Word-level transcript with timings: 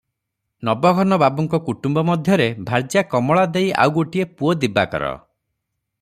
ନବଘନ 0.69 1.17
ବାବୁଙ୍କ 1.23 1.59
କୁଟୂମ୍ବ 1.67 2.03
ମଧ୍ୟରେ 2.07 2.47
ଭାର୍ଯ୍ୟା 2.69 3.03
କମଳା 3.11 3.43
ଦେଈ 3.57 3.69
ଆଉ 3.83 3.93
ଗୋଟିଏ 3.99 4.25
ପୁଅ 4.41 4.55
ଦିବାକର। 4.65 5.13